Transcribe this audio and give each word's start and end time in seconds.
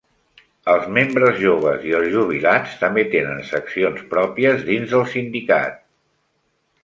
Els 0.75 0.85
membres 0.93 1.35
joves 1.41 1.83
i 1.89 1.93
els 1.97 2.07
jubilats 2.13 2.73
també 2.79 3.03
tenen 3.13 3.43
seccions 3.51 4.01
pròpies 4.15 4.63
dins 4.71 4.95
del 4.95 5.05
sindicat. 5.15 5.79